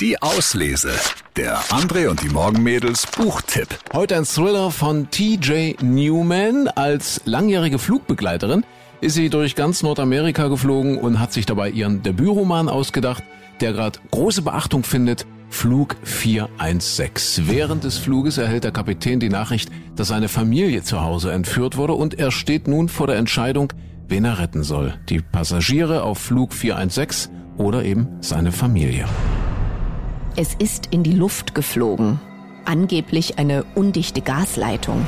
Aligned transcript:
Die 0.00 0.22
Auslese. 0.22 0.92
Der 1.36 1.58
André 1.64 2.08
und 2.08 2.22
die 2.22 2.30
Morgenmädels 2.30 3.06
Buchtipp. 3.06 3.68
Heute 3.92 4.16
ein 4.16 4.24
Thriller 4.24 4.70
von 4.70 5.10
TJ 5.10 5.74
Newman. 5.82 6.68
Als 6.68 7.20
langjährige 7.26 7.78
Flugbegleiterin 7.78 8.64
ist 9.02 9.12
sie 9.16 9.28
durch 9.28 9.56
ganz 9.56 9.82
Nordamerika 9.82 10.48
geflogen 10.48 10.96
und 10.96 11.20
hat 11.20 11.34
sich 11.34 11.44
dabei 11.44 11.68
ihren 11.68 12.02
Debütroman 12.02 12.70
ausgedacht, 12.70 13.22
der 13.60 13.74
gerade 13.74 13.98
große 14.10 14.40
Beachtung 14.40 14.84
findet. 14.84 15.26
Flug 15.50 15.96
416. 16.04 17.50
Während 17.50 17.84
des 17.84 17.98
Fluges 17.98 18.38
erhält 18.38 18.64
der 18.64 18.72
Kapitän 18.72 19.20
die 19.20 19.28
Nachricht, 19.28 19.68
dass 19.96 20.08
seine 20.08 20.28
Familie 20.28 20.82
zu 20.82 21.02
Hause 21.02 21.30
entführt 21.32 21.76
wurde 21.76 21.92
und 21.92 22.18
er 22.18 22.30
steht 22.30 22.68
nun 22.68 22.88
vor 22.88 23.06
der 23.06 23.16
Entscheidung, 23.16 23.70
wen 24.08 24.24
er 24.24 24.38
retten 24.38 24.62
soll. 24.62 24.94
Die 25.10 25.20
Passagiere 25.20 26.04
auf 26.04 26.16
Flug 26.16 26.54
416 26.54 27.30
oder 27.58 27.84
eben 27.84 28.08
seine 28.22 28.50
Familie. 28.50 29.04
Es 30.36 30.54
ist 30.54 30.86
in 30.90 31.02
die 31.02 31.12
Luft 31.12 31.54
geflogen. 31.54 32.20
Angeblich 32.64 33.38
eine 33.38 33.64
undichte 33.74 34.20
Gasleitung. 34.20 35.06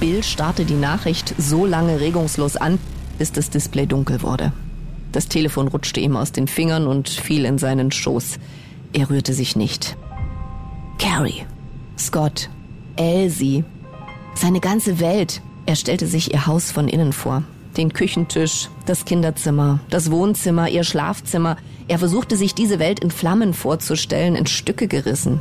Bill 0.00 0.22
starrte 0.22 0.64
die 0.64 0.74
Nachricht 0.74 1.34
so 1.38 1.64
lange 1.64 2.00
regungslos 2.00 2.56
an, 2.56 2.78
bis 3.18 3.32
das 3.32 3.50
Display 3.50 3.86
dunkel 3.86 4.22
wurde. 4.22 4.52
Das 5.12 5.28
Telefon 5.28 5.68
rutschte 5.68 6.00
ihm 6.00 6.16
aus 6.16 6.32
den 6.32 6.48
Fingern 6.48 6.86
und 6.86 7.08
fiel 7.08 7.44
in 7.44 7.58
seinen 7.58 7.90
Schoß. 7.90 8.38
Er 8.92 9.08
rührte 9.08 9.32
sich 9.32 9.56
nicht. 9.56 9.96
Carrie, 10.98 11.44
Scott, 11.98 12.50
Elsie, 12.96 13.64
seine 14.34 14.60
ganze 14.60 15.00
Welt. 15.00 15.40
Er 15.66 15.76
stellte 15.76 16.06
sich 16.06 16.32
ihr 16.32 16.46
Haus 16.46 16.70
von 16.70 16.88
innen 16.88 17.12
vor. 17.12 17.44
Den 17.76 17.92
Küchentisch, 17.92 18.68
das 18.86 19.04
Kinderzimmer, 19.04 19.80
das 19.88 20.10
Wohnzimmer, 20.10 20.68
ihr 20.68 20.84
Schlafzimmer. 20.84 21.56
Er 21.88 21.98
versuchte 21.98 22.36
sich 22.36 22.54
diese 22.54 22.78
Welt 22.78 23.00
in 23.00 23.10
Flammen 23.10 23.54
vorzustellen, 23.54 24.36
in 24.36 24.46
Stücke 24.46 24.88
gerissen. 24.88 25.40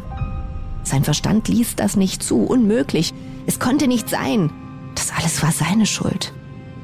Sein 0.84 1.04
Verstand 1.04 1.48
ließ 1.48 1.76
das 1.76 1.96
nicht 1.96 2.24
zu, 2.24 2.44
unmöglich. 2.44 3.14
Es 3.46 3.60
konnte 3.60 3.88
nicht 3.88 4.10
sein. 4.10 4.50
Das 4.96 5.12
alles 5.16 5.44
war 5.44 5.52
seine 5.52 5.86
Schuld. 5.86 6.34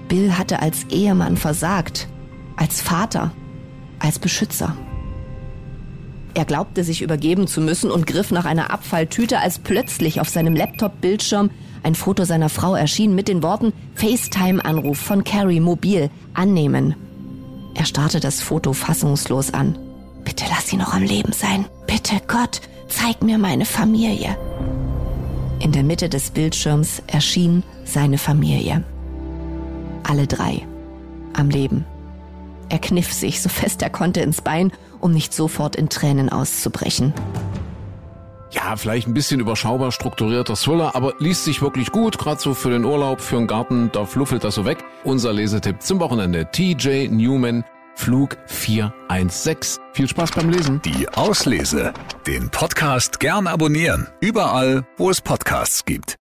Bill 0.07 0.37
hatte 0.37 0.61
als 0.61 0.85
Ehemann 0.89 1.37
versagt, 1.37 2.07
als 2.55 2.81
Vater, 2.81 3.31
als 3.99 4.19
Beschützer. 4.19 4.75
Er 6.33 6.45
glaubte 6.45 6.83
sich 6.83 7.01
übergeben 7.01 7.47
zu 7.47 7.61
müssen 7.61 7.89
und 7.89 8.05
griff 8.05 8.31
nach 8.31 8.45
einer 8.45 8.71
Abfalltüte, 8.71 9.39
als 9.39 9.59
plötzlich 9.59 10.21
auf 10.21 10.29
seinem 10.29 10.55
Laptop-Bildschirm 10.55 11.49
ein 11.83 11.95
Foto 11.95 12.23
seiner 12.23 12.49
Frau 12.49 12.75
erschien 12.75 13.15
mit 13.15 13.27
den 13.27 13.43
Worten 13.43 13.73
FaceTime-Anruf 13.95 14.97
von 14.97 15.23
Carrie 15.23 15.59
mobil 15.59 16.09
annehmen. 16.33 16.95
Er 17.75 17.85
starrte 17.85 18.19
das 18.19 18.41
Foto 18.41 18.73
fassungslos 18.73 19.53
an. 19.53 19.77
Bitte 20.23 20.45
lass 20.49 20.67
sie 20.67 20.77
noch 20.77 20.93
am 20.93 21.03
Leben 21.03 21.31
sein. 21.31 21.65
Bitte 21.85 22.15
Gott, 22.27 22.61
zeig 22.87 23.23
mir 23.23 23.37
meine 23.37 23.65
Familie. 23.65 24.37
In 25.59 25.71
der 25.71 25.83
Mitte 25.83 26.09
des 26.09 26.31
Bildschirms 26.31 27.01
erschien 27.07 27.63
seine 27.85 28.17
Familie. 28.17 28.83
Alle 30.03 30.27
drei. 30.27 30.65
Am 31.33 31.49
Leben. 31.49 31.85
Er 32.69 32.79
kniff 32.79 33.13
sich 33.13 33.41
so 33.41 33.49
fest 33.49 33.81
er 33.81 33.89
konnte 33.89 34.21
ins 34.21 34.41
Bein, 34.41 34.71
um 34.99 35.11
nicht 35.11 35.33
sofort 35.33 35.75
in 35.75 35.89
Tränen 35.89 36.29
auszubrechen. 36.29 37.13
Ja, 38.51 38.75
vielleicht 38.75 39.07
ein 39.07 39.13
bisschen 39.13 39.39
überschaubar 39.39 39.91
strukturierter 39.91 40.55
Thriller, 40.55 40.95
aber 40.95 41.13
liest 41.19 41.43
sich 41.43 41.61
wirklich 41.61 41.91
gut, 41.91 42.17
gerade 42.17 42.39
so 42.39 42.53
für 42.53 42.69
den 42.69 42.85
Urlaub, 42.85 43.19
für 43.19 43.35
den 43.35 43.47
Garten, 43.47 43.89
da 43.91 44.05
fluffelt 44.05 44.43
das 44.43 44.55
so 44.55 44.65
weg. 44.65 44.83
Unser 45.03 45.33
Lesetipp 45.33 45.81
zum 45.81 45.99
Wochenende, 45.99 46.49
TJ 46.51 47.09
Newman, 47.09 47.63
Flug 47.95 48.37
416. 48.45 49.83
Viel 49.93 50.07
Spaß 50.07 50.31
beim 50.31 50.49
Lesen. 50.49 50.81
Die 50.85 51.09
Auslese. 51.09 51.93
Den 52.27 52.49
Podcast 52.49 53.19
gern 53.19 53.47
abonnieren. 53.47 54.07
Überall, 54.21 54.85
wo 54.97 55.09
es 55.09 55.19
Podcasts 55.19 55.83
gibt. 55.83 56.15